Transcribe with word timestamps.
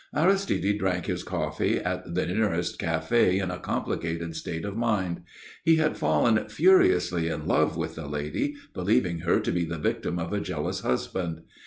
Aristide 0.15 0.79
drank 0.79 1.05
his 1.05 1.21
coffee 1.21 1.77
at 1.77 2.15
the 2.15 2.25
nearest 2.25 2.79
café 2.79 3.39
in 3.39 3.51
a 3.51 3.59
complicated 3.59 4.35
state 4.35 4.65
of 4.65 4.75
mind. 4.75 5.21
He 5.63 5.75
had 5.75 5.95
fallen 5.95 6.49
furiously 6.49 7.27
in 7.27 7.45
love 7.45 7.77
with 7.77 7.93
the 7.93 8.07
lady, 8.07 8.55
believing 8.73 9.19
her 9.19 9.39
to 9.39 9.51
be 9.51 9.63
the 9.63 9.77
victim 9.77 10.17
of 10.17 10.33
a 10.33 10.39
jealous 10.41 10.79
husband. 10.79 11.43